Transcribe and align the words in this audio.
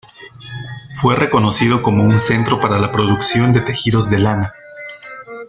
Fue 0.95 1.15
reconocido 1.15 1.83
como 1.83 2.03
un 2.03 2.17
centro 2.17 2.59
para 2.59 2.79
la 2.79 2.91
producción 2.91 3.53
de 3.53 3.61
tejidos 3.61 4.09
de 4.09 4.17
lana. 4.17 4.51